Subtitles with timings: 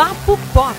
[0.00, 0.74] Papo Pop.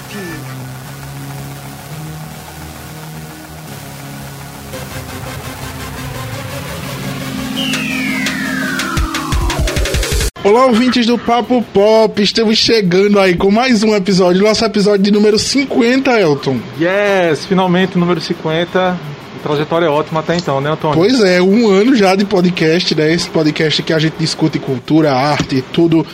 [10.43, 15.11] Olá, ouvintes do Papo Pop, estamos chegando aí com mais um episódio, nosso episódio de
[15.11, 16.60] número 50, Elton.
[16.79, 18.97] Yes, finalmente número 50.
[19.43, 20.96] Trajetória ótima até então, né, Antônio?
[20.96, 23.14] Pois é, um ano já de podcast, né?
[23.14, 26.06] Esse podcast que a gente discute cultura, arte, tudo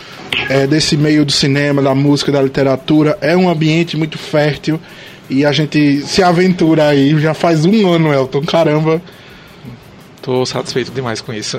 [0.49, 3.17] é, desse meio do cinema, da música, da literatura.
[3.21, 4.79] É um ambiente muito fértil
[5.29, 7.17] e a gente se aventura aí.
[7.19, 9.01] Já faz um ano, Elton, caramba.
[10.21, 11.57] Tô satisfeito demais com isso.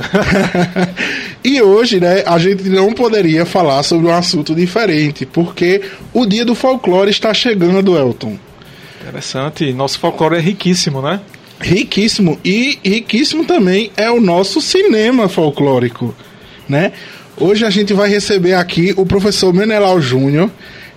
[1.42, 5.80] e hoje, né, a gente não poderia falar sobre um assunto diferente, porque
[6.12, 8.39] o dia do folclore está chegando, Elton.
[9.00, 9.73] Interessante.
[9.73, 11.20] Nosso folclore é riquíssimo, né?
[11.61, 12.39] Riquíssimo.
[12.45, 16.14] E riquíssimo também é o nosso cinema folclórico,
[16.69, 16.92] né?
[17.41, 20.50] Hoje a gente vai receber aqui o professor Menelau Júnior,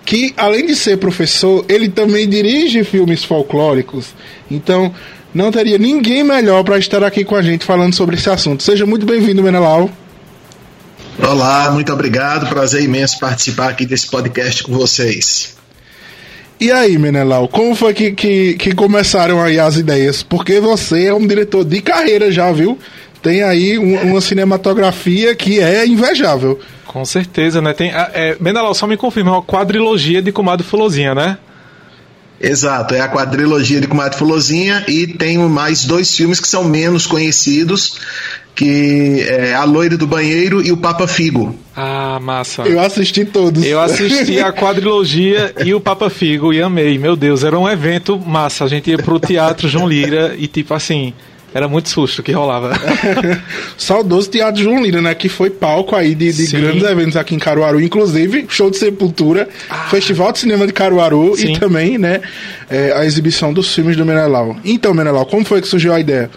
[0.03, 4.07] que além de ser professor, ele também dirige filmes folclóricos.
[4.49, 4.91] Então,
[5.33, 8.63] não teria ninguém melhor para estar aqui com a gente falando sobre esse assunto.
[8.63, 9.87] Seja muito bem-vindo, Menelau.
[11.19, 12.47] Olá, muito obrigado.
[12.47, 15.55] Prazer imenso participar aqui desse podcast com vocês.
[16.59, 20.23] E aí, Menelau, como foi que, que, que começaram aí as ideias?
[20.23, 22.79] Porque você é um diretor de carreira já, viu?
[23.21, 26.59] Tem aí um, uma cinematografia que é invejável.
[26.87, 27.73] Com certeza, né?
[27.73, 31.37] Tem, é, Menelau, só me confirma, é uma quadrilogia de Comadre Fulozinha, né?
[32.43, 37.05] Exato, é a quadrilogia de Comadre Fulozinha e tem mais dois filmes que são menos
[37.05, 37.99] conhecidos,
[38.55, 41.55] que é A Loira do Banheiro e O Papa Figo.
[41.75, 42.63] Ah, massa.
[42.63, 43.63] Eu assisti todos.
[43.63, 46.97] Eu assisti a quadrilogia e o Papa Figo e amei.
[46.97, 48.65] Meu Deus, era um evento massa.
[48.65, 51.13] A gente ia pro Teatro João Lira e tipo assim,
[51.53, 52.71] era muito susto que rolava.
[53.77, 55.13] Saudoso Teatro João Lira, né?
[55.13, 57.81] Que foi palco aí de, de grandes eventos aqui em Caruaru.
[57.81, 59.87] Inclusive, show de Sepultura, ah.
[59.89, 61.53] Festival de Cinema de Caruaru Sim.
[61.53, 62.21] e também, né?
[62.69, 64.55] É, a exibição dos filmes do Menelau.
[64.63, 66.29] Então, Menelau, como foi que surgiu a ideia?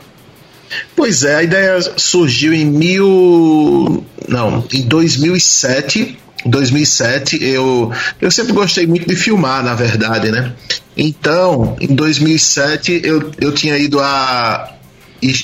[0.97, 4.05] Pois é, a ideia surgiu em mil...
[4.29, 6.19] Não, em 2007...
[6.47, 10.53] 2007 eu, eu sempre gostei muito de filmar, na verdade, né?
[10.95, 14.75] Então, em 2007 eu, eu tinha ido a,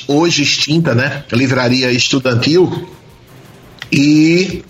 [0.06, 1.24] hoje extinta, né?
[1.32, 2.88] Livraria Estudantil.
[3.92, 4.62] E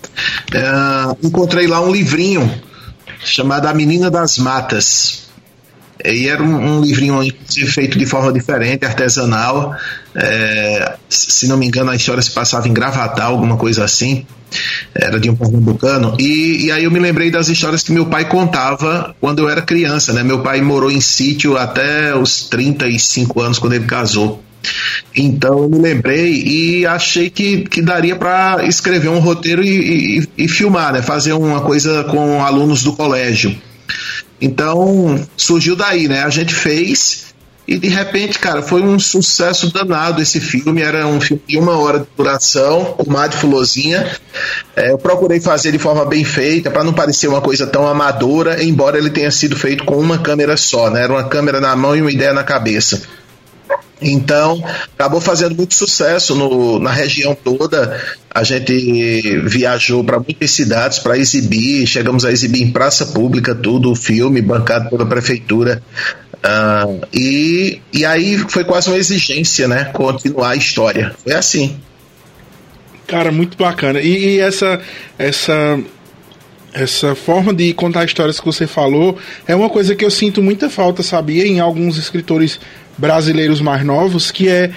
[0.53, 2.51] é, encontrei lá um livrinho
[3.23, 5.29] chamado A Menina das Matas.
[6.03, 7.19] E era um, um livrinho
[7.67, 9.75] feito de forma diferente, artesanal.
[10.15, 14.25] É, se não me engano, a história se passava em Gravatal, alguma coisa assim.
[14.93, 16.15] Era de um pernambucano.
[16.19, 19.61] E, e aí eu me lembrei das histórias que meu pai contava quando eu era
[19.61, 20.23] criança, né?
[20.23, 24.43] Meu pai morou em sítio até os 35 anos, quando ele casou.
[25.15, 30.29] Então eu me lembrei e achei que, que daria para escrever um roteiro e, e,
[30.37, 31.01] e, filmar, né?
[31.01, 33.55] fazer uma coisa com alunos do colégio.
[34.39, 36.23] Então surgiu daí, né?
[36.23, 37.31] A gente fez
[37.67, 40.81] e de repente, cara, foi um sucesso danado esse filme.
[40.81, 44.11] Era um filme de uma hora de duração, o Mar de Fulozinha.
[44.75, 48.63] É, eu procurei fazer de forma bem feita, para não parecer uma coisa tão amadora,
[48.63, 51.03] embora ele tenha sido feito com uma câmera só, né?
[51.03, 53.03] Era uma câmera na mão e uma ideia na cabeça.
[54.01, 54.63] Então,
[54.97, 58.01] acabou fazendo muito sucesso no, na região toda.
[58.33, 63.91] A gente viajou para muitas cidades para exibir, chegamos a exibir em praça pública tudo,
[63.91, 65.83] o filme, bancado pela prefeitura.
[66.37, 69.85] Uh, e, e aí foi quase uma exigência, né?
[69.85, 71.13] Continuar a história.
[71.23, 71.77] Foi assim.
[73.05, 74.01] Cara, muito bacana.
[74.01, 74.81] E, e essa,
[75.19, 75.79] essa
[76.73, 80.69] essa forma de contar histórias que você falou é uma coisa que eu sinto muita
[80.69, 82.59] falta, sabia, em alguns escritores
[83.01, 84.69] brasileiros mais novos, que é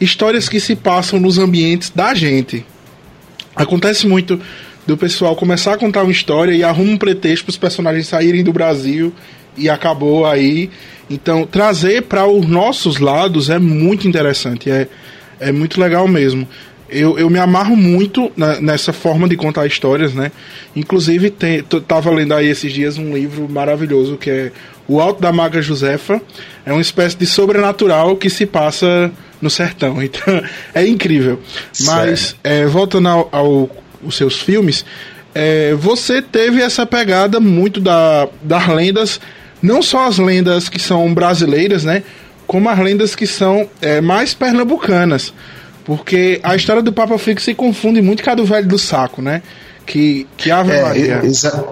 [0.00, 2.64] histórias que se passam nos ambientes da gente.
[3.56, 4.40] Acontece muito
[4.86, 8.44] do pessoal começar a contar uma história e arruma um pretexto para os personagens saírem
[8.44, 9.12] do Brasil
[9.58, 10.70] e acabou aí.
[11.10, 14.86] Então, trazer para os nossos lados é muito interessante, é,
[15.40, 16.46] é muito legal mesmo.
[16.92, 20.30] Eu, eu me amarro muito na, nessa forma de contar histórias, né?
[20.76, 24.52] Inclusive, tem, tava lendo aí esses dias um livro maravilhoso que é
[24.86, 26.20] O Alto da Maga Josefa.
[26.64, 29.10] É uma espécie de sobrenatural que se passa
[29.40, 29.96] no sertão.
[30.02, 30.42] Então,
[30.74, 31.40] é incrível.
[31.80, 33.70] Mas, é, voltando ao, ao,
[34.04, 34.84] aos seus filmes,
[35.34, 39.20] é, você teve essa pegada muito da, das lendas,
[39.62, 42.02] não só as lendas que são brasileiras, né?
[42.46, 45.32] Como as lendas que são é, mais pernambucanas.
[45.84, 49.20] Porque a história do Papa Fico se confunde muito com a do velho do saco,
[49.20, 49.42] né?
[49.86, 51.20] Que, que Ave é, Maria.
[51.24, 51.64] Exa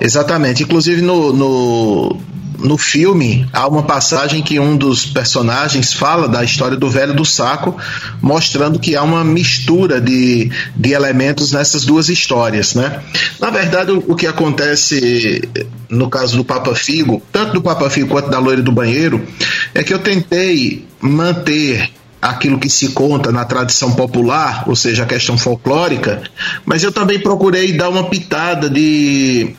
[0.00, 0.62] exatamente.
[0.62, 2.20] Inclusive no, no,
[2.58, 7.24] no filme há uma passagem que um dos personagens fala da história do velho do
[7.24, 7.76] saco,
[8.20, 13.00] mostrando que há uma mistura de, de elementos nessas duas histórias, né?
[13.40, 15.48] Na verdade, o, o que acontece
[15.88, 19.26] no caso do Papa Figo, tanto do Papa Figo quanto da loira do banheiro,
[19.74, 21.90] é que eu tentei manter
[22.22, 26.22] aquilo que se conta na tradição popular, ou seja, a questão folclórica,
[26.64, 29.56] mas eu também procurei dar uma pitada de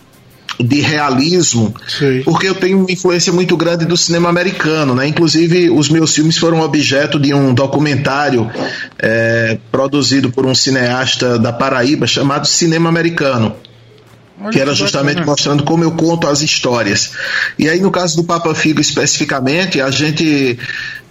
[0.59, 2.21] de realismo, Sim.
[2.23, 5.07] porque eu tenho uma influência muito grande do cinema americano, né?
[5.07, 8.47] Inclusive, os meus filmes foram objeto de um documentário
[8.99, 13.55] é, produzido por um cineasta da Paraíba chamado Cinema Americano
[14.51, 17.11] que era justamente mostrando como eu conto as histórias.
[17.57, 20.57] E aí, no caso do Papa Figo especificamente, a gente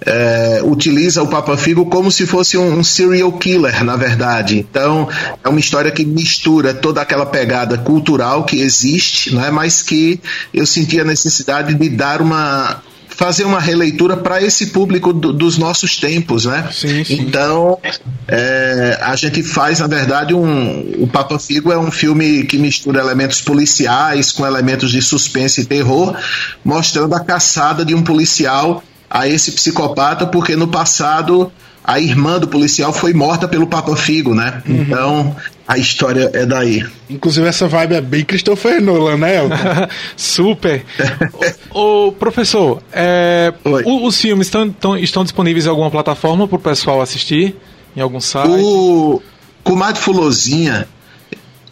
[0.05, 4.58] é, utiliza o Papa Figo como se fosse um, um, serial killer, na verdade.
[4.58, 5.08] Então,
[5.43, 10.20] é uma história que mistura toda aquela pegada cultural que existe, né, mas que
[10.52, 12.82] eu senti a necessidade de dar uma
[13.23, 16.69] fazer uma releitura para esse público do, dos nossos tempos, né?
[16.73, 17.21] Sim, sim.
[17.21, 17.79] Então,
[18.27, 20.81] é, a gente faz, na verdade, um.
[20.99, 25.65] O Papa Figo é um filme que mistura elementos policiais com elementos de suspense e
[25.65, 26.17] terror,
[26.65, 31.53] mostrando a caçada de um policial a esse psicopata, porque no passado
[31.85, 34.61] a irmã do policial foi morta pelo Papa Figo, né?
[34.67, 34.83] Uhum.
[34.83, 35.37] Então
[35.73, 36.85] a história é daí.
[37.09, 39.57] Inclusive essa vibe é bem Christopher Nolan, né, Elton?
[40.15, 40.85] Super.
[41.73, 46.59] Ô, professor, é, o, os filmes estão, estão, estão disponíveis em alguma plataforma para o
[46.59, 47.57] pessoal assistir?
[47.97, 48.51] Em algum site?
[48.51, 49.23] O
[49.65, 50.87] Comadre Fulozinha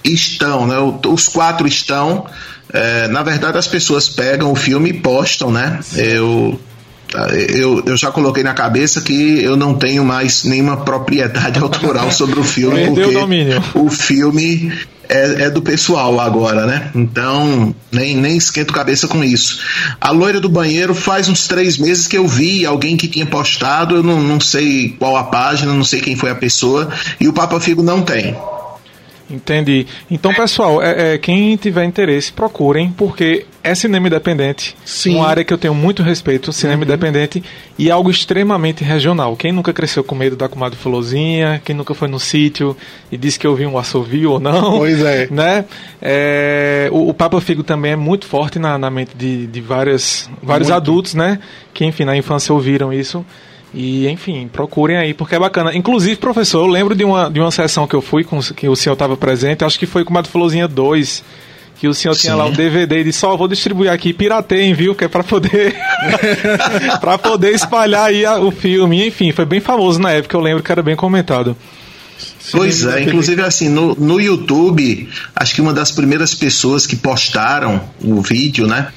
[0.03, 0.77] estão, né?
[1.07, 2.25] Os quatro estão.
[2.73, 5.79] É, na verdade, as pessoas pegam o filme e postam, né?
[5.95, 6.59] Eu
[7.49, 12.39] eu, eu já coloquei na cabeça que eu não tenho mais nenhuma propriedade autoral sobre
[12.39, 13.03] o filme, porque
[13.75, 14.73] o, o filme
[15.11, 16.91] é, é, do pessoal agora, né?
[16.95, 19.59] Então, nem, nem esquento cabeça com isso.
[20.01, 23.97] A loira do banheiro faz uns três meses que eu vi alguém que tinha postado,
[23.97, 26.89] eu não, não sei qual a página, não sei quem foi a pessoa,
[27.21, 28.37] e o Papa Figo não tem.
[29.31, 29.87] Entendi.
[30.11, 34.75] Então, pessoal, é, é, quem tiver interesse, procurem, porque é cinema independente.
[34.85, 35.17] Sim.
[35.17, 36.85] Uma área que eu tenho muito respeito, cinema uhum.
[36.85, 37.43] independente,
[37.79, 39.37] e algo extremamente regional.
[39.37, 42.77] Quem nunca cresceu com medo da comadre Fulozinha, quem nunca foi no sítio
[43.13, 44.79] e disse que ouviu um assovio ou não.
[44.79, 45.29] Pois é.
[45.31, 45.65] Né?
[46.03, 50.29] É, o, o Papa Figo também é muito forte na, na mente de, de várias,
[50.43, 50.77] vários muito.
[50.77, 51.39] adultos, né?
[51.73, 53.25] Que, enfim, na infância ouviram isso.
[53.73, 55.75] E, enfim, procurem aí, porque é bacana.
[55.75, 58.75] Inclusive, professor, eu lembro de uma, de uma sessão que eu fui, com, que o
[58.75, 61.23] senhor estava presente, acho que foi com o Mato Florzinha 2,
[61.79, 62.21] que o senhor Sim.
[62.23, 64.95] tinha lá um DVD e disse, só vou distribuir aqui, pirateiem, viu?
[64.95, 65.77] Que é para poder
[67.01, 69.07] para poder espalhar aí a, o filme.
[69.07, 71.57] Enfim, foi bem famoso na época, eu lembro que era bem comentado.
[72.53, 77.81] Pois é, inclusive assim, no, no YouTube, acho que uma das primeiras pessoas que postaram
[78.03, 78.89] o vídeo, né?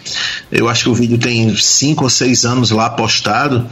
[0.52, 3.69] Eu acho que o vídeo tem cinco ou seis anos lá postado.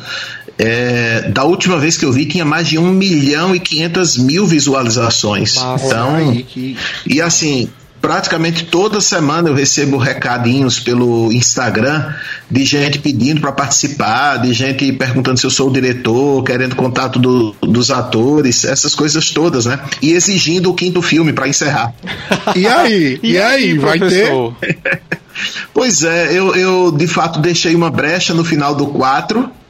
[0.64, 4.46] É, da última vez que eu vi, tinha mais de 1 milhão e 500 mil
[4.46, 5.56] visualizações.
[5.56, 6.78] Nossa, então, aí, que...
[7.08, 7.68] e assim,
[8.00, 12.14] praticamente toda semana eu recebo recadinhos pelo Instagram
[12.50, 17.18] de gente pedindo para participar, de gente perguntando se eu sou o diretor, querendo contato
[17.18, 19.80] do, dos atores, essas coisas todas, né?
[20.00, 21.94] E exigindo o quinto filme para encerrar.
[22.56, 23.20] E aí?
[23.24, 24.56] E, e aí, vai professor?
[24.60, 25.02] ter?
[25.74, 29.61] pois é, eu, eu de fato deixei uma brecha no final do 4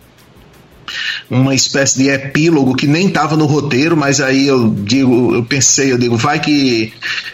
[1.31, 5.93] uma espécie de epílogo que nem estava no roteiro, mas aí eu digo, eu pensei,
[5.93, 6.91] eu digo, vai que,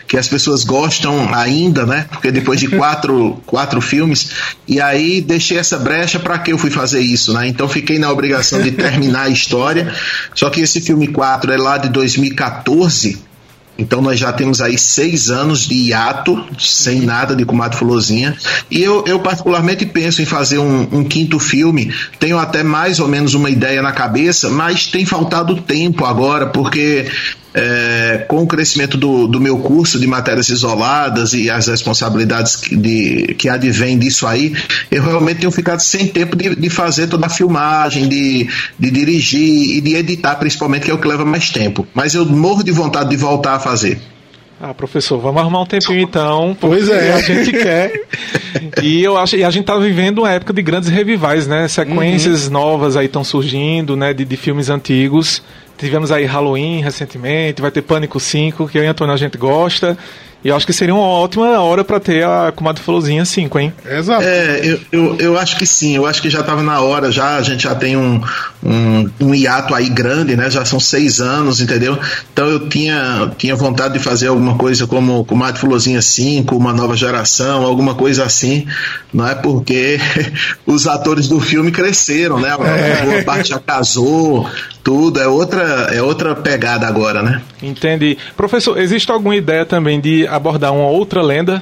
[0.08, 2.06] que as pessoas gostam ainda, né?
[2.12, 4.30] Porque depois de quatro, quatro filmes,
[4.68, 7.48] e aí deixei essa brecha para que eu fui fazer isso, né?
[7.48, 9.92] Então fiquei na obrigação de terminar a história.
[10.36, 13.27] Só que esse filme 4 é lá de 2014
[13.78, 18.36] então nós já temos aí seis anos de hiato, sem nada de comadre Fulozinha.
[18.72, 21.94] E eu, eu particularmente penso em fazer um, um, quinto filme.
[22.20, 27.06] Tenho até mais ou menos uma ideia na cabeça, mas tem faltado tempo agora, porque
[27.58, 32.76] é, com o crescimento do, do meu curso de matérias isoladas e as responsabilidades que,
[32.76, 34.56] de, que advêm disso aí,
[34.92, 38.48] eu realmente tenho ficado sem tempo de, de fazer toda a filmagem, de,
[38.78, 41.88] de dirigir e de editar, principalmente, que é o que leva mais tempo.
[41.96, 44.00] Mas eu morro de vontade de voltar a fazer.
[44.60, 46.58] Ah, professor, vamos arrumar um tempinho então.
[46.60, 47.14] Pois é.
[47.14, 47.92] A gente quer.
[48.82, 51.68] E eu acho, e a gente tá vivendo uma época de grandes revivais, né?
[51.68, 52.54] Sequências uhum.
[52.54, 54.14] novas aí estão surgindo, né?
[54.14, 55.44] De, de filmes antigos.
[55.78, 59.98] Tivemos aí Halloween recentemente, vai ter Pânico 5, que eu e Antônio a gente gosta.
[60.44, 63.74] E eu acho que seria uma ótima hora para ter a Comadre Florzinha 5, hein?
[63.86, 64.24] Exato.
[64.24, 67.38] É, eu, eu, eu, acho que sim, eu acho que já estava na hora, já
[67.38, 68.22] a gente já tem um,
[68.64, 70.50] um, um hiato aí grande, né?
[70.50, 71.98] Já são seis anos, entendeu?
[72.32, 76.96] Então eu tinha, tinha vontade de fazer alguma coisa como Comadre Florzinha 5, uma nova
[76.96, 78.68] geração, alguma coisa assim,
[79.12, 79.34] não é?
[79.34, 80.00] Porque
[80.68, 82.50] os atores do filme cresceram, né?
[82.52, 83.06] É.
[83.06, 84.48] Boa parte já casou,
[84.88, 87.42] tudo, é outra, é outra pegada agora, né?
[87.62, 88.18] Entendi.
[88.38, 91.62] Professor, existe alguma ideia também de abordar uma outra lenda?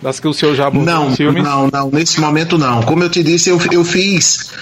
[0.00, 1.42] Das que o senhor já abordou não, filmes?
[1.42, 2.80] Não, não, nesse momento não.
[2.84, 4.52] Como eu te disse, eu, eu fiz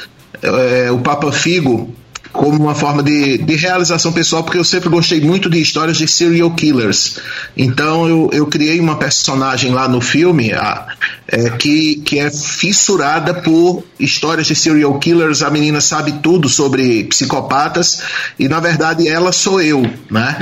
[0.40, 1.95] é, o Papa Figo
[2.36, 6.06] como uma forma de, de realização pessoal, porque eu sempre gostei muito de histórias de
[6.06, 7.18] serial killers.
[7.56, 10.86] Então eu, eu criei uma personagem lá no filme a,
[11.28, 15.42] é, que, que é fissurada por histórias de serial killers.
[15.42, 18.02] A menina sabe tudo sobre psicopatas
[18.38, 20.36] e na verdade ela sou eu, né?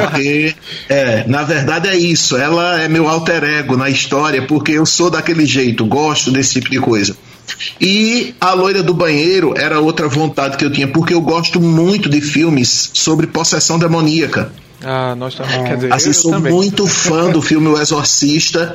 [0.00, 0.54] Porque
[0.88, 2.36] é, na verdade é isso.
[2.36, 6.70] Ela é meu alter ego na história porque eu sou daquele jeito, gosto desse tipo
[6.70, 7.16] de coisa.
[7.80, 12.08] E A Loira do Banheiro era outra vontade que eu tinha, porque eu gosto muito
[12.08, 14.52] de filmes sobre possessão demoníaca.
[14.82, 15.64] Ah, nós também.
[15.64, 16.52] Quer dizer, assim, eu sou também.
[16.52, 18.74] muito fã do filme O Exorcista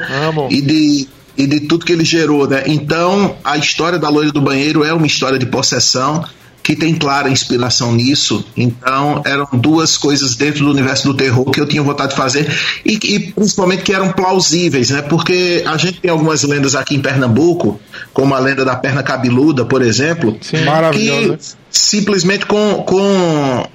[0.50, 2.64] e de e de tudo que ele gerou, né?
[2.68, 6.26] Então, a história da loira do banheiro é uma história de possessão
[6.72, 8.46] que tem clara inspiração nisso.
[8.56, 12.50] Então, eram duas coisas dentro do universo do terror que eu tinha vontade de fazer
[12.86, 15.02] e, e principalmente que eram plausíveis, né?
[15.02, 17.80] Porque a gente tem algumas lendas aqui em Pernambuco,
[18.14, 20.58] como a lenda da perna cabeluda, por exemplo, Sim,
[20.94, 21.38] que
[21.70, 23.68] simplesmente com, com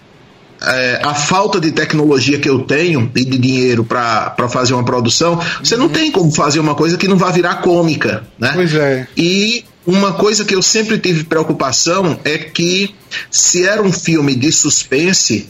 [0.63, 5.39] é, a falta de tecnologia que eu tenho e de dinheiro para fazer uma produção,
[5.63, 8.53] você não tem como fazer uma coisa que não vai virar cômica, né?
[8.55, 9.07] Pois é.
[9.17, 12.95] E uma coisa que eu sempre tive preocupação é que
[13.31, 15.49] se era um filme de suspense,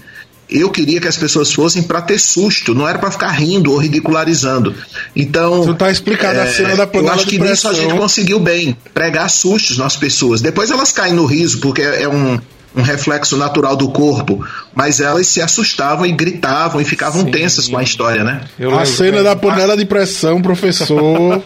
[0.48, 3.78] eu queria que as pessoas fossem para ter susto, não era para ficar rindo ou
[3.78, 4.74] ridicularizando.
[5.14, 5.64] Então.
[5.64, 8.76] Não tá explicado é, a cena da Eu acho que nisso a gente conseguiu bem
[8.94, 10.40] pregar sustos nas pessoas.
[10.40, 12.38] Depois elas caem no riso, porque é um,
[12.76, 17.30] um reflexo natural do corpo, mas elas se assustavam e gritavam e ficavam Sim.
[17.30, 18.42] tensas com a história, né?
[18.58, 21.42] Eu a cena da panela de pressão, professor.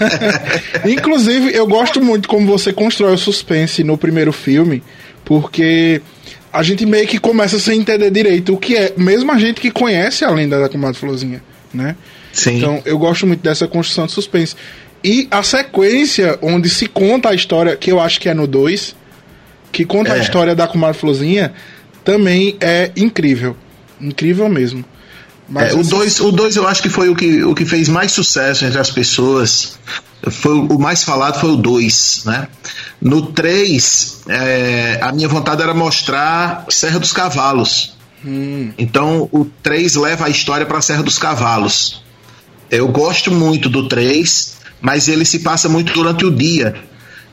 [0.84, 4.82] Inclusive, eu gosto muito como você constrói o suspense no primeiro filme,
[5.24, 6.02] porque
[6.52, 9.70] a gente meio que começa sem entender direito o que é, mesmo a gente que
[9.70, 11.96] conhece a lenda da comadre Florzinha, né?
[12.34, 12.58] Sim.
[12.58, 14.54] Então, eu gosto muito dessa construção de suspense.
[15.02, 18.94] E a sequência onde se conta a história, que eu acho que é no 2,
[19.74, 20.14] que conta é.
[20.14, 21.52] a história da Kumar Florzinha,
[22.04, 23.56] também é incrível.
[24.00, 24.84] Incrível mesmo.
[25.48, 27.88] Mas, é, o 2 o dois eu acho que foi o que, o que fez
[27.88, 29.78] mais sucesso entre as pessoas.
[30.30, 32.48] Foi o mais falado foi o 2, né?
[33.00, 37.94] No 3, é, a minha vontade era mostrar Serra dos Cavalos.
[38.24, 38.72] Hum.
[38.78, 42.02] Então o 3 leva a história para Serra dos Cavalos.
[42.70, 46.74] Eu gosto muito do 3, mas ele se passa muito durante o dia.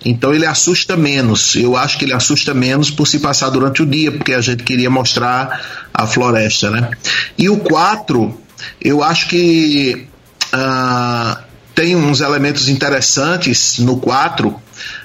[0.04, 1.56] Então ele assusta menos.
[1.56, 4.64] Eu acho que ele assusta menos por se passar durante o dia, porque a gente
[4.64, 6.90] queria mostrar a floresta, né?
[7.38, 8.36] E o 4,
[8.82, 10.08] eu acho que
[10.54, 11.42] uh,
[11.76, 14.56] tem uns elementos interessantes no 4,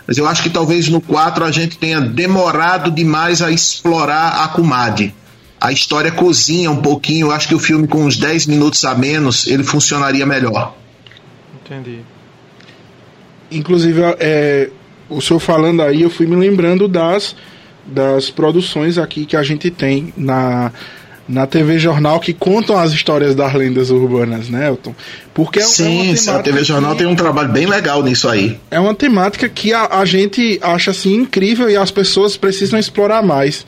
[0.06, 4.48] mas eu acho que talvez no 4 a gente tenha demorado demais a explorar a
[4.48, 5.14] Kumade.
[5.60, 8.94] A história cozinha um pouquinho, eu acho que o filme com uns 10 minutos a
[8.94, 10.74] menos, ele funcionaria melhor.
[11.64, 12.00] Entendi.
[13.50, 14.70] Inclusive, é,
[15.08, 17.34] o senhor falando aí, eu fui me lembrando das,
[17.84, 20.72] das produções aqui que a gente tem na,
[21.28, 24.94] na TV Jornal que contam as histórias das lendas urbanas, né, Elton?
[25.34, 28.58] Porque é, Sim, é a TV Jornal que, tem um trabalho bem legal nisso aí.
[28.70, 33.22] É uma temática que a, a gente acha assim incrível e as pessoas precisam explorar
[33.22, 33.66] mais.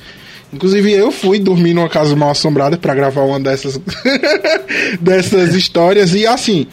[0.52, 3.78] Inclusive eu fui dormir numa casa mal assombrada para gravar uma dessas
[4.99, 6.66] dessas histórias e assim,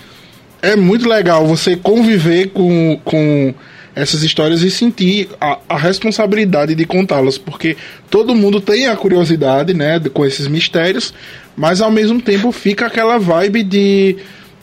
[0.62, 3.54] é muito legal você conviver com, com
[3.96, 7.78] essas histórias e sentir a, a responsabilidade de contá-las, porque
[8.10, 11.14] todo mundo tem a curiosidade, né, com esses mistérios,
[11.56, 14.18] mas ao mesmo tempo fica aquela vibe de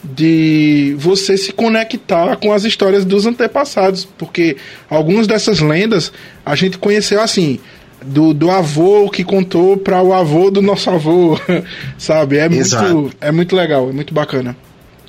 [0.05, 4.57] de você se conectar com as histórias dos antepassados, porque
[4.89, 6.11] algumas dessas lendas
[6.45, 7.57] a gente conheceu assim,
[8.05, 11.39] do, do avô que contou para o avô do nosso avô,
[11.97, 12.37] sabe?
[12.37, 14.57] É muito, é muito legal, é muito bacana.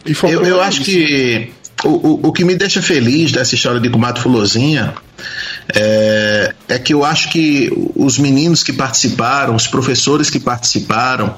[0.07, 1.50] E eu, eu acho que
[1.83, 4.95] o, o, o que me deixa feliz dessa história de Kumato Fulozinha
[5.75, 11.35] é, é é que eu acho que os meninos que participaram, os professores que participaram,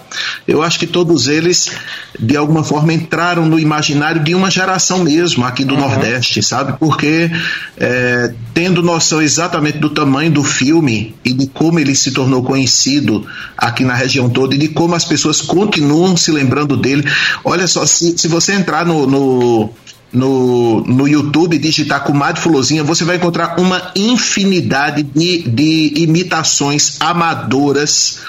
[0.48, 1.70] eu acho que todos eles,
[2.18, 5.80] de alguma forma, entraram no imaginário de uma geração mesmo aqui do uhum.
[5.80, 6.78] Nordeste, sabe?
[6.78, 7.30] Porque
[7.76, 13.26] é, tendo noção exatamente do tamanho do filme e de como ele se tornou conhecido
[13.58, 17.04] aqui na região toda e de como as pessoas continuam se lembrando dele.
[17.44, 19.70] Olha só, se, se você entrar no, no
[20.16, 28.20] no, no YouTube, digitar Comadre Fulozinha, você vai encontrar uma infinidade de, de imitações amadoras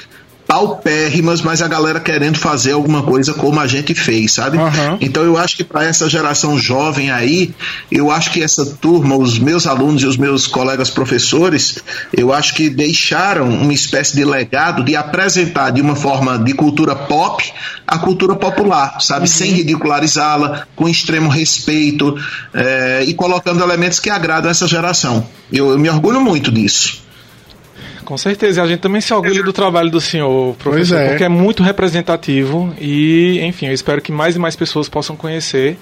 [0.58, 4.58] paupérrimas, mas a galera querendo fazer alguma coisa como a gente fez, sabe?
[4.58, 4.98] Uhum.
[5.00, 7.54] Então eu acho que para essa geração jovem aí,
[7.92, 11.78] eu acho que essa turma, os meus alunos e os meus colegas professores,
[12.12, 16.96] eu acho que deixaram uma espécie de legado de apresentar de uma forma de cultura
[16.96, 17.54] pop
[17.86, 19.22] a cultura popular, sabe?
[19.22, 19.28] Uhum.
[19.28, 22.18] Sem ridicularizá-la, com extremo respeito
[22.52, 25.24] é, e colocando elementos que agradam essa geração.
[25.54, 27.07] Eu, eu me orgulho muito disso.
[28.08, 31.10] Com certeza, a gente também se orgulha do trabalho do senhor, professor, é.
[31.10, 35.78] porque é muito representativo e, enfim, eu espero que mais e mais pessoas possam conhecer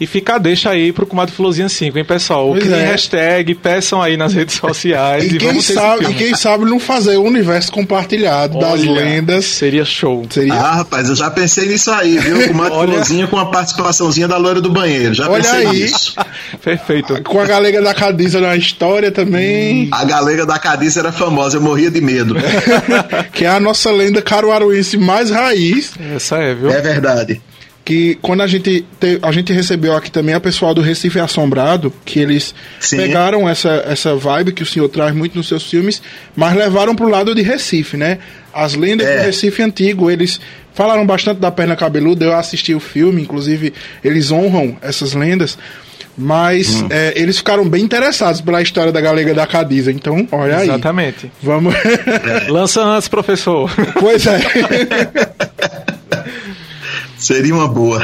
[0.00, 2.48] e fica deixa aí pro Comadre Florzinha 5, hein, pessoal?
[2.50, 2.86] Pois Criem é.
[2.86, 5.24] hashtag, peçam aí nas redes sociais.
[5.24, 9.44] e, e, quem sabe, e quem sabe não fazer o universo compartilhado Olha, das lendas.
[9.44, 10.24] Seria show.
[10.30, 10.54] Seria...
[10.54, 12.46] Ah, rapaz, eu já pensei nisso aí, viu?
[12.48, 13.26] Comadre Olha...
[13.28, 15.14] Com a participaçãozinha da loira do banheiro.
[15.14, 15.82] Já Olha pensei aí.
[15.82, 16.14] nisso.
[16.62, 17.22] Perfeito.
[17.24, 19.86] Com a galega da Cadiza na história também.
[19.86, 19.88] Hum.
[19.92, 22.36] A galega da Cadiza era famosa, eu morria de medo.
[23.32, 25.92] que é a nossa lenda caruaruense mais raiz.
[26.14, 26.70] Essa é, viu?
[26.70, 27.40] É verdade
[27.88, 31.90] que quando a gente te, a gente recebeu aqui também a pessoal do Recife Assombrado,
[32.04, 32.98] que eles Sim.
[32.98, 36.02] pegaram essa, essa vibe que o senhor traz muito nos seus filmes,
[36.36, 38.18] mas levaram pro lado de Recife, né?
[38.52, 39.16] As lendas é.
[39.16, 40.38] do Recife antigo, eles
[40.74, 43.72] falaram bastante da perna cabeluda, eu assisti o filme, inclusive
[44.04, 45.56] eles honram essas lendas.
[46.14, 46.88] Mas hum.
[46.90, 49.90] é, eles ficaram bem interessados pela história da Galega da Cadiza.
[49.90, 50.68] Então, olha aí.
[50.68, 51.32] Exatamente.
[51.42, 51.72] Vamos.
[52.50, 53.70] Lança antes, professor.
[53.98, 54.38] Pois é.
[57.18, 58.02] Seria uma boa.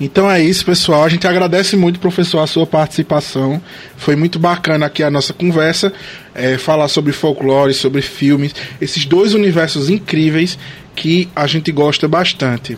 [0.00, 1.04] Então é isso, pessoal.
[1.04, 3.62] A gente agradece muito, professor, a sua participação.
[3.96, 5.92] Foi muito bacana aqui a nossa conversa.
[6.34, 10.58] É, falar sobre folclore, sobre filmes, esses dois universos incríveis
[10.96, 12.76] que a gente gosta bastante.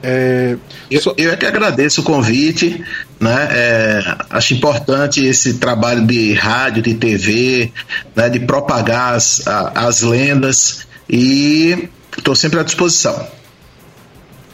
[0.00, 0.56] É,
[0.88, 1.12] eu, só...
[1.16, 2.84] eu é que agradeço o convite,
[3.18, 3.48] né?
[3.50, 7.72] É, acho importante esse trabalho de rádio, de TV,
[8.14, 8.28] né?
[8.28, 13.26] de propagar as, as lendas e Estou sempre à disposição.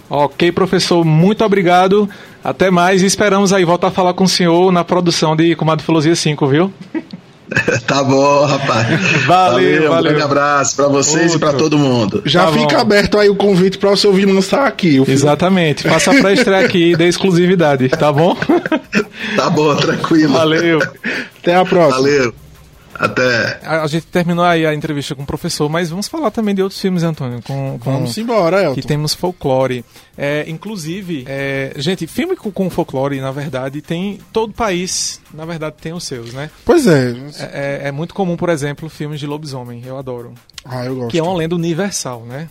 [0.08, 2.08] Ok, professor, muito obrigado.
[2.42, 5.84] Até mais e esperamos aí voltar a falar com o senhor na produção de Comadre
[5.84, 6.72] Filosofia 5, viu?
[7.86, 8.86] tá bom, rapaz.
[9.26, 9.92] Valeu, valeu.
[9.92, 11.36] Um grande abraço para vocês Outro.
[11.36, 12.22] e para todo mundo.
[12.26, 12.82] Já tá fica bom.
[12.82, 15.02] aberto aí o convite para você ouvir lançar aqui.
[15.08, 15.88] Exatamente.
[15.88, 18.36] Faça a pré-estreia aqui e dê exclusividade, tá bom?
[19.36, 20.34] tá bom, tranquilo.
[20.34, 20.80] Valeu.
[21.40, 22.02] Até a próxima.
[22.02, 22.34] Valeu.
[22.94, 23.60] Até.
[23.62, 26.62] A, a, gente terminou aí a entrevista com o professor, mas vamos falar também de
[26.62, 27.42] outros filmes, Antônio.
[27.42, 28.74] Com, com vamos embora, Elton.
[28.74, 29.84] Que temos folclore.
[30.16, 34.20] É, inclusive, é, gente, filme com, com, folclore, na verdade, tem.
[34.32, 36.50] Todo país, na verdade, tem os seus, né?
[36.64, 37.10] Pois é.
[37.38, 39.82] É, é, é muito comum, por exemplo, filmes de lobisomem.
[39.84, 40.34] Eu adoro.
[40.64, 41.10] Ah, eu gosto.
[41.10, 42.48] Que é uma lenda universal, né?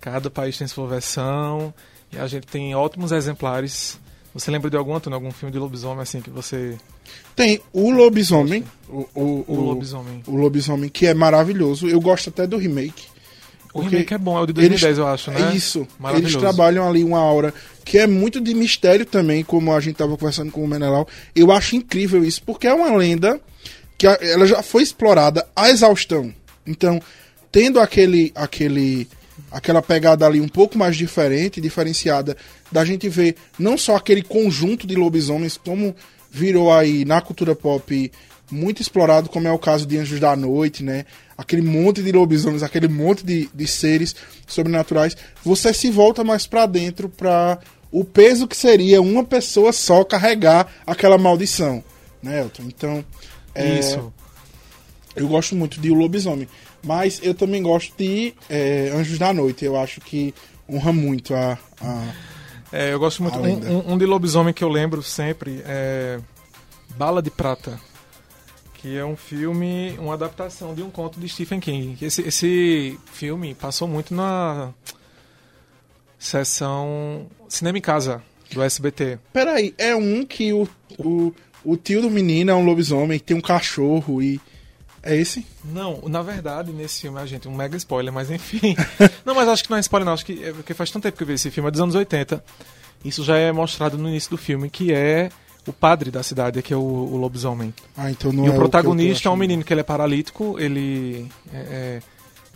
[0.00, 1.72] Cada país tem sua versão.
[2.12, 3.98] E a gente tem ótimos exemplares.
[4.34, 6.76] Você lembra de algum, Antônio, algum filme de lobisomem assim que você
[7.36, 8.64] tem o Lobisomem.
[8.88, 10.22] O, o, o, Lobisomem.
[10.26, 11.88] O Lobisomem, que é maravilhoso.
[11.88, 13.04] Eu gosto até do remake.
[13.72, 15.50] O remake é bom, é o de 2010, eles, eu acho, né?
[15.52, 15.86] É isso.
[16.16, 17.52] Eles trabalham ali uma aura
[17.84, 21.08] que é muito de mistério também, como a gente estava conversando com o Menelau.
[21.34, 23.40] Eu acho incrível isso, porque é uma lenda
[23.98, 26.32] que ela já foi explorada à exaustão.
[26.64, 27.00] Então,
[27.50, 29.08] tendo aquele, aquele,
[29.50, 32.36] aquela pegada ali um pouco mais diferente, diferenciada,
[32.70, 35.94] da gente ver não só aquele conjunto de lobisomens, como
[36.30, 38.10] virou aí na cultura pop
[38.50, 41.06] muito explorado, como é o caso de Anjos da Noite, né?
[41.36, 44.14] Aquele monte de lobisomens, aquele monte de, de seres
[44.46, 45.16] sobrenaturais.
[45.44, 47.58] Você se volta mais para dentro para
[47.90, 51.82] o peso que seria uma pessoa só carregar aquela maldição,
[52.22, 52.64] né, Elton?
[52.64, 53.04] Então,
[53.54, 54.12] é, isso.
[55.16, 56.48] Eu gosto muito de O Lobisomem,
[56.84, 59.64] mas eu também gosto de é, Anjos da Noite.
[59.64, 60.34] Eu acho que
[60.68, 62.12] honra muito a, a
[62.74, 63.38] é, eu gosto muito.
[63.38, 66.18] Um, um, de lobisomem que eu lembro sempre é
[66.96, 67.78] Bala de Prata,
[68.74, 71.96] que é um filme, uma adaptação de um conto de Stephen King.
[72.04, 74.72] Esse, esse filme passou muito na
[76.18, 78.20] sessão Cinema em Casa
[78.52, 79.20] do SBT.
[79.32, 80.68] Peraí, é um que o,
[80.98, 81.32] o,
[81.64, 84.40] o tio do menino é um lobisomem, tem um cachorro e.
[85.06, 85.46] É esse?
[85.64, 88.74] Não, na verdade, nesse filme, a gente, um mega spoiler, mas enfim.
[89.24, 90.14] não, mas acho que não é spoiler, não.
[90.14, 91.94] Acho que é porque faz tanto tempo que eu vi esse filme, é dos anos
[91.94, 92.42] 80.
[93.04, 95.28] Isso já é mostrado no início do filme, que é
[95.66, 97.72] o padre da cidade, que é o, o lobisomem.
[97.96, 99.48] Ah, então não e é o protagonista é um menino.
[99.50, 102.00] menino que ele é paralítico, ele é- é,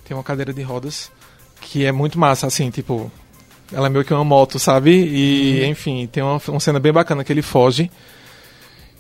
[0.07, 1.11] tem uma cadeira de rodas,
[1.61, 3.11] que é muito massa, assim, tipo,
[3.71, 4.91] ela é meio que uma moto, sabe?
[4.91, 5.71] E, Uhum.
[5.71, 7.91] enfim, tem uma, uma cena bem bacana que ele foge.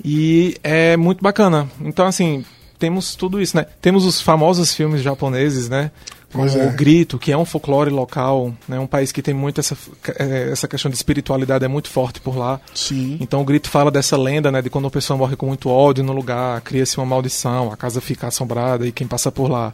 [0.05, 1.69] E é muito bacana.
[1.81, 2.45] Então, assim,
[2.79, 3.67] temos tudo isso, né?
[3.81, 5.91] Temos os famosos filmes japoneses, né?
[6.33, 6.67] Como Pois é.
[6.67, 8.79] o Grito, que é um folclore local, né?
[8.79, 9.77] Um país que tem muito essa,
[10.19, 12.61] eh, essa questão de espiritualidade, é muito forte por lá.
[12.75, 13.17] Sim.
[13.19, 16.05] Então o grito fala dessa lenda, né, de quando uma pessoa morre com muito ódio
[16.05, 19.73] no lugar, cria-se uma maldição, a casa fica assombrada e quem passa por lá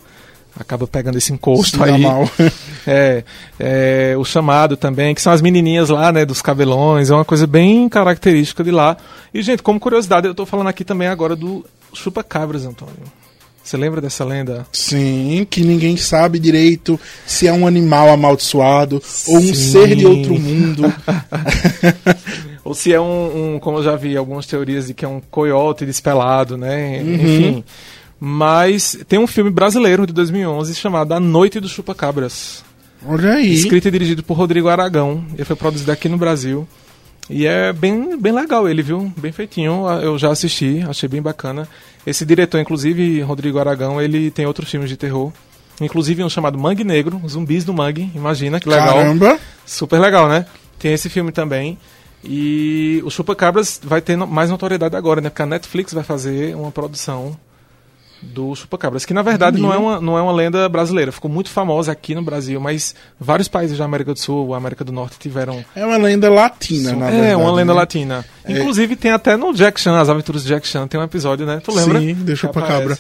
[0.59, 2.01] acaba pegando esse encosto aí.
[2.01, 2.29] mal.
[2.87, 3.25] É,
[3.59, 7.47] é, o chamado também, que são as menininhas lá, né, dos cabelões, é uma coisa
[7.47, 8.95] bem característica de lá.
[9.33, 11.65] E gente, como curiosidade, eu tô falando aqui também agora do
[11.95, 12.95] chupa-cabras, Antônio.
[13.63, 14.67] Você lembra dessa lenda?
[14.71, 19.55] Sim, que ninguém sabe direito se é um animal amaldiçoado ou um Sim.
[19.55, 20.83] ser de outro mundo.
[22.65, 25.21] Ou se é um, um, como eu já vi algumas teorias de que é um
[25.31, 27.03] coiote despelado, né?
[27.03, 27.15] Uhum.
[27.15, 27.65] Enfim.
[28.19, 32.65] Mas tem um filme brasileiro de 2011 chamado A Noite dos Chupacabras.
[33.07, 33.53] Olha aí.
[33.53, 35.23] Escrito e dirigido por Rodrigo Aragão.
[35.35, 36.67] Ele foi produzido aqui no Brasil.
[37.29, 39.13] E é bem, bem legal ele, viu?
[39.17, 39.89] Bem feitinho.
[40.03, 41.67] Eu já assisti, achei bem bacana.
[42.07, 45.33] Esse diretor, inclusive, Rodrigo Aragão, ele tem outros filmes de terror.
[45.81, 48.11] Inclusive um chamado Mangue Negro, Zumbis do Mangue.
[48.15, 48.97] Imagina que legal.
[48.97, 49.39] Caramba.
[49.65, 50.47] Super legal, né?
[50.79, 51.79] Tem esse filme também.
[52.23, 55.31] E o Chupacabras vai ter mais notoriedade agora, né?
[55.31, 57.37] Porque a Netflix vai fazer uma produção
[58.33, 61.13] do Chupacabras, que na verdade não é, uma, não é uma lenda brasileira.
[61.13, 64.91] Ficou muito famosa aqui no Brasil, mas vários países da América do Sul, América do
[64.93, 65.65] Norte tiveram.
[65.77, 67.35] É uma lenda latina, na é, verdade.
[67.37, 67.79] uma lenda né?
[67.81, 68.25] latina.
[68.49, 71.61] Inclusive tem até no Jack Chan, As Aventuras de Jack Chan, tem um episódio, né?
[71.65, 72.01] Tu lembra?
[72.01, 72.99] Sim, do Chupacabra.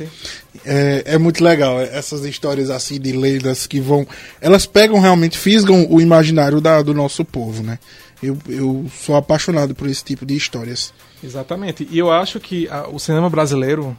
[0.65, 4.07] É, é muito legal essas histórias assim de lendas que vão.
[4.41, 7.79] Elas pegam realmente, fisgam o imaginário da, do nosso povo, né?
[8.23, 10.95] Eu, eu sou apaixonado por esse tipo de histórias.
[11.23, 11.87] Exatamente.
[11.91, 13.95] E eu acho que a- o cinema brasileiro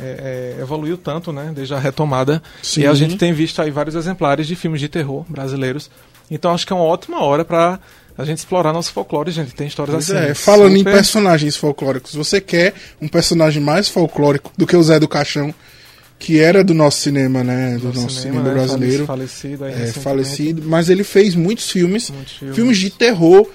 [0.00, 1.52] é, é, evoluiu tanto, né?
[1.54, 2.42] Desde a retomada.
[2.62, 2.82] Sim.
[2.82, 5.90] E a gente tem visto aí vários exemplares de filmes de terror brasileiros.
[6.30, 7.78] Então acho que é uma ótima hora para
[8.16, 9.54] a gente explorar nosso folclore, gente.
[9.54, 10.30] Tem histórias Pois assim.
[10.30, 14.82] é, falando em super- personagens folclóricos, você quer um personagem mais folclórico do que o
[14.82, 15.54] Zé do Caixão,
[16.18, 17.76] que era do nosso cinema, né?
[17.78, 19.04] Do nosso, cinema, né, brasileiro.
[19.06, 22.54] Falecido, aí é, falecido, mas ele fez muitos filmes, Muitos filmes.
[22.56, 22.78] filmes.
[22.78, 23.46] de terror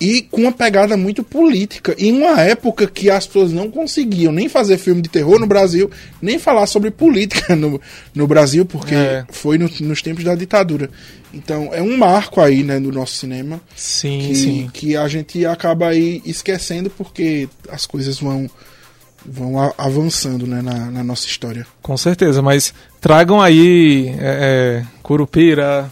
[0.00, 1.94] e com uma pegada muito política.
[1.98, 5.90] Em uma época que as pessoas não conseguiam nem fazer filme de terror no Brasil,
[6.22, 7.80] nem falar sobre política no,
[8.14, 9.24] no Brasil, porque É.
[9.30, 10.88] foi no- nos tempos da ditadura.
[11.34, 14.70] Então é um marco aí, né, do nosso cinema Sim, que, sim.
[14.72, 18.48] que a gente acaba aí esquecendo porque as coisas vão
[19.24, 21.66] vão avançando né, na, na nossa história.
[21.82, 25.90] Com certeza, mas tragam aí é, é, Curupira,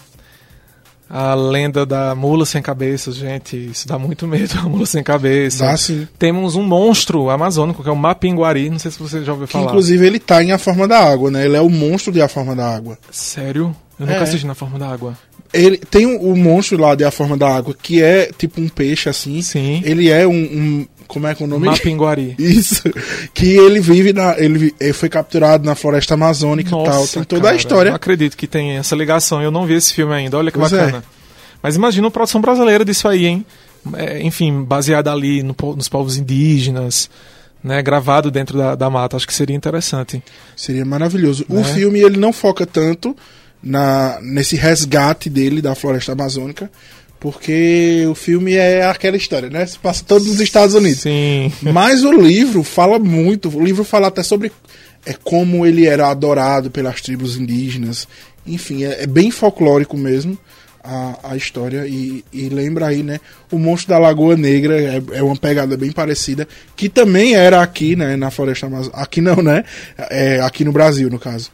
[1.11, 3.57] a lenda da mula sem cabeça, gente.
[3.57, 5.65] Isso dá muito medo, a mula sem cabeça.
[5.65, 6.07] Dá sim.
[6.19, 8.69] Temos um monstro amazônico, que é o Mapinguari.
[8.71, 9.67] Não sei se você já ouviu Que, falar.
[9.67, 11.45] inclusive ele tá em A Forma da Água, né?
[11.45, 12.99] Ele é o monstro de A Forma da Água.
[13.11, 13.75] Sério?
[13.99, 14.23] Eu nunca É.
[14.23, 15.19] assisti na forma da água.
[15.53, 18.69] Ele tem o, o monstro lá de A Forma da Água, que é tipo um
[18.69, 19.43] peixe assim.
[19.43, 19.83] Sim.
[19.85, 21.67] Ele é um, um- como é que é o nome?
[21.67, 22.37] Mapinguari.
[22.39, 22.83] Isso.
[23.33, 27.09] Que ele vive na ele, ele foi capturado na floresta amazônica e tal.
[27.09, 27.91] Tem toda cara, a história.
[27.91, 29.43] Não acredito que tem essa ligação.
[29.43, 30.37] Eu não vi esse filme ainda.
[30.37, 30.85] Olha que Pois é.
[30.85, 31.05] bacana.
[31.63, 33.47] Mas imagina uma produção brasileira disso aí, hein?
[33.95, 37.09] É, enfim, baseada ali no nos povos indígenas,
[37.65, 37.83] né?
[37.83, 39.17] Gravado dentro da, da mata.
[39.17, 40.23] Acho que seria interessante.
[40.55, 41.47] Seria maravilhoso.
[41.49, 41.61] Né?
[41.61, 43.17] O filme ele não foca tanto
[43.63, 46.71] na nesse resgate dele da floresta amazônica,
[47.21, 49.67] porque o filme é aquela história, né?
[49.67, 51.01] Se passa todo nos Estados Unidos.
[51.01, 51.53] Sim.
[51.73, 53.49] Mas o livro fala muito.
[53.49, 54.53] O livro fala até sobre
[55.05, 58.07] é, como ele era adorado pelas tribos indígenas.
[58.47, 60.39] Enfim, é, é bem folclórico mesmo
[60.83, 61.87] a, a história.
[61.89, 63.21] E, e lembra aí, né?
[63.51, 66.47] O Monstro da Lagoa Negra é, é uma pegada bem parecida.
[66.77, 68.17] Que também era aqui, né?
[68.17, 69.01] Na Floresta Amazônica.
[69.01, 69.65] Aqui não, né?
[70.11, 71.51] É, aqui no Brasil, no caso.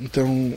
[0.00, 0.54] Então.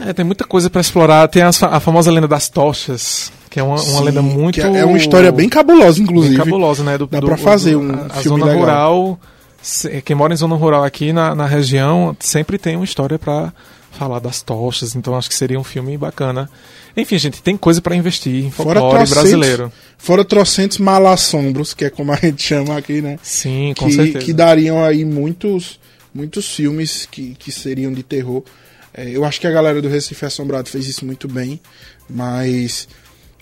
[0.00, 1.28] É, tem muita coisa pra explorar.
[1.28, 4.54] Tem as a famosa lenda das tochas, que é uma, uma sim, lenda muito.
[4.54, 6.36] que É é uma história bem cabulosa, inclusive.
[6.36, 6.96] bem cabulosa, né?
[6.98, 8.60] Do, Dá pra fazer um a, a filme zona legal.
[8.60, 9.20] rural.
[10.04, 13.52] Quem mora em zona rural aqui na, na região sempre tem uma história pra
[13.92, 16.50] falar das tochas, então acho que seria um filme bacana.
[16.96, 19.72] Enfim, gente, tem coisa pra investir em Fora trocentos, brasileiro.
[19.96, 23.18] fora trocentos malassombros, que é como a gente chama aqui, né?
[23.22, 24.18] Sim, com que, certeza.
[24.24, 25.78] que dariam aí muitos,
[26.12, 28.42] muitos filmes que, que seriam de terror.
[28.94, 31.60] É, eu acho que a galera do Recife Assombrado fez isso muito bem,
[32.08, 32.88] mas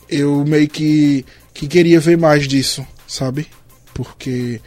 [0.09, 3.47] eu meio que, que queria ver mais disso, sabe?
[3.95, 4.61] Porque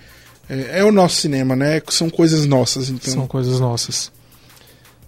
[0.50, 1.82] é, é o nosso cinema, né?
[1.90, 3.14] São coisas nossas, então.
[3.14, 4.12] São coisas nossas.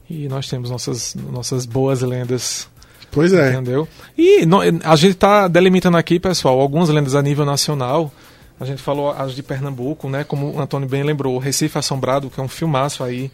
[0.10, 2.68] E nós temos nossas, nossas boas lendas
[3.12, 3.54] Pois é.
[3.54, 3.88] Entendeu?
[4.18, 4.42] E
[4.84, 8.12] a gente tá delimitando aqui, pessoal, algumas lendas a nível nacional,
[8.60, 10.24] A gente falou as de Pernambuco, né?
[10.24, 13.32] Como o Antônio bem lembrou, Recife Assombrado, que é um filmaço aí,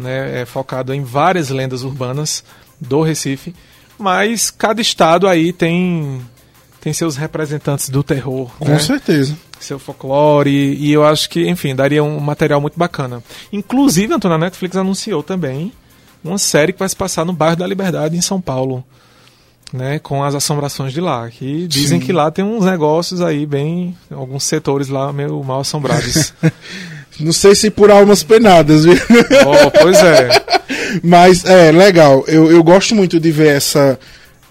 [0.00, 0.42] né?
[0.42, 2.42] É focado em várias lendas urbanas
[2.80, 3.54] do Recife.
[3.98, 6.20] Mas cada estado aí tem
[6.80, 8.50] tem seus representantes do terror.
[8.58, 8.78] Com né?
[8.78, 9.36] certeza.
[9.60, 13.22] Seu folclore, e, eu acho que, enfim, daria um material muito bacana.
[13.52, 15.70] Inclusive, Antônio, a Netflix anunciou também
[16.24, 18.82] uma série que vai se passar no bairro da Liberdade, em São Paulo.
[19.72, 21.30] Né, com as assombrações de lá.
[21.30, 22.06] Que dizem Sim.
[22.06, 23.96] que lá tem uns negócios aí bem.
[24.10, 26.34] alguns setores lá meio mal assombrados.
[27.20, 28.94] Não sei se por almas penadas, viu?
[28.94, 30.28] Oh, pois é.
[31.02, 32.24] Mas é legal.
[32.26, 33.98] Eu, eu gosto muito de ver essa,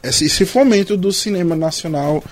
[0.03, 2.23] esse fomento do cinema nacional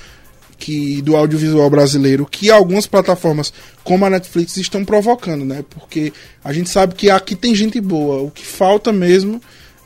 [0.57, 5.63] que do audiovisual brasileiro que algumas plataformas como a Netflix estão provocando, né?
[5.69, 6.11] Porque
[6.43, 8.21] a gente sabe que aqui tem gente boa.
[8.23, 9.41] O que falta mesmo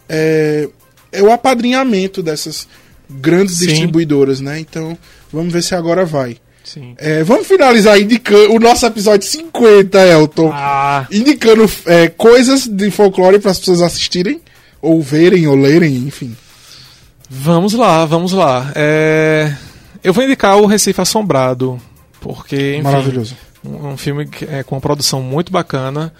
[0.07, 0.69] é,
[1.11, 2.67] é o apadrinhamento dessas
[3.09, 3.67] grandes Sim.
[3.67, 4.59] distribuidoras, né?
[4.59, 4.97] Então,
[5.31, 6.37] vamos ver se agora vai.
[6.97, 10.51] É, vamos finalizar indicando o nosso episódio 50, Elton.
[10.53, 11.07] Ah.
[11.12, 14.41] Indicando é, coisas de folclore para as pessoas assistirem,
[14.81, 16.36] ou verem, ou lerem, enfim.
[17.29, 18.71] Vamos lá, vamos lá.
[18.75, 19.53] É...
[20.03, 21.79] Eu vou indicar o Recife Assombrado,
[22.19, 23.38] porque enfim, maravilhoso.
[23.63, 26.12] Um, um filme que, é, com uma produção muito bacana,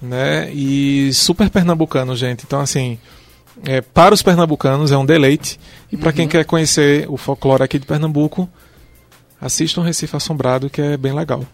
[0.00, 0.50] né?
[0.52, 2.44] E super pernambucano, gente.
[2.46, 2.98] Então assim,
[3.64, 5.58] é, para os pernambucanos é um deleite
[5.90, 6.14] e para uhum.
[6.14, 8.48] quem quer conhecer o folclore aqui de Pernambuco,
[9.40, 11.46] assista um Recife Assombrado que é bem legal.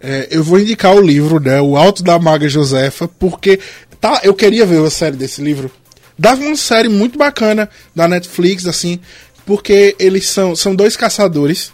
[0.00, 1.60] É, eu vou indicar o livro, né?
[1.60, 3.58] O Alto da Maga Josefa, porque
[4.00, 5.70] tá, eu queria ver a série desse livro.
[6.18, 9.00] Dava uma série muito bacana da Netflix, assim,
[9.44, 11.72] porque eles são, são dois caçadores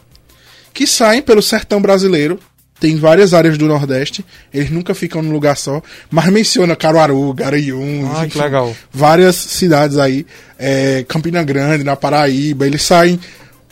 [0.73, 2.39] que saem pelo sertão brasileiro.
[2.81, 5.81] Tem várias áreas do Nordeste, eles nunca ficam num lugar só,
[6.11, 8.75] mas menciona Caruaru, Garanhuns, ah, enfim, legal.
[8.93, 10.27] várias cidades aí,
[10.59, 13.21] é, Campina Grande, na Paraíba, eles saem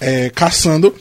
[0.01, 0.95] é, caçando.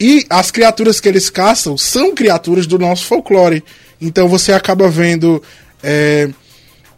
[0.00, 3.62] E as criaturas que eles caçam são criaturas do nosso folclore.
[4.00, 5.42] Então você acaba vendo
[5.82, 6.30] é,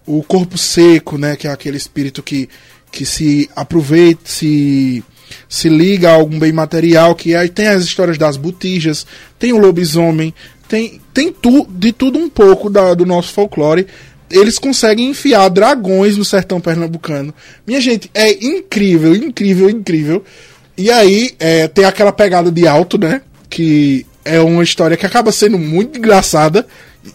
[0.07, 2.49] o corpo seco, né, que é aquele espírito que,
[2.93, 5.03] que se aproveita, se
[5.49, 9.07] se liga a algum bem material, que aí tem as histórias das botijas,
[9.39, 10.35] tem o lobisomem,
[10.69, 13.87] tem, tem tu, de tudo um pouco da, do nosso folclore.
[14.31, 17.35] Eles conseguem enfiar dragões no sertão pernambucano.
[17.67, 20.25] Minha gente, é incrível, incrível, incrível.
[20.77, 23.23] E aí é, tem aquela pegada de alto, né?
[23.49, 26.67] Que é uma história que acaba sendo muito engraçada.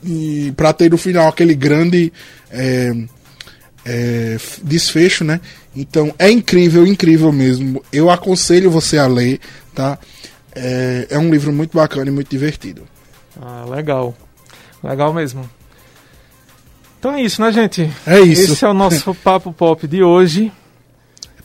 [0.03, 2.11] E pra ter no final aquele grande
[2.51, 2.93] é,
[3.85, 5.39] é, desfecho, né?
[5.75, 7.83] Então é incrível, incrível mesmo.
[7.91, 9.39] Eu aconselho você a ler,
[9.73, 9.97] tá?
[10.53, 12.83] É, é um livro muito bacana e muito divertido.
[13.41, 14.15] Ah, legal.
[14.83, 15.49] Legal mesmo.
[16.99, 17.89] Então é isso, né, gente?
[18.05, 18.53] É isso.
[18.53, 20.51] Esse é o nosso Papo Pop de hoje.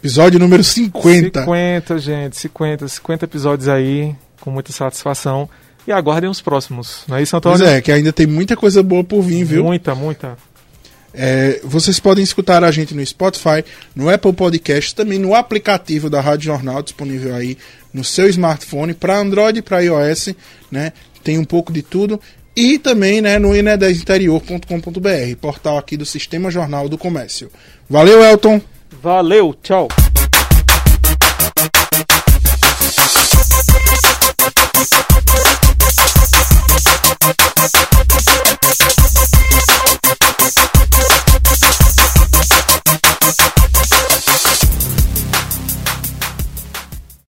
[0.03, 1.43] Episódio número 50.
[1.43, 2.37] 50, gente.
[2.37, 5.49] 50, 50 episódios aí, com muita satisfação.
[5.87, 7.59] E aguardem os próximos, não é isso, Antônio?
[7.59, 9.63] Pois é, que ainda tem muita coisa boa por vir, viu?
[9.63, 10.37] Muita, muita.
[11.15, 16.21] É, vocês podem escutar a gente no Spotify, no Apple Podcast, também no aplicativo da
[16.21, 17.57] Rádio Jornal, disponível aí
[17.95, 20.35] no seu smartphone, para Android e para iOS,
[20.69, 20.93] né?
[21.23, 22.21] Tem um pouco de tudo.
[22.57, 27.51] E também né, no inedesinterior.com.br, portal aqui do Sistema Jornal do Comércio.
[27.89, 28.61] Valeu, Elton!
[29.03, 29.89] Valeu, tchau!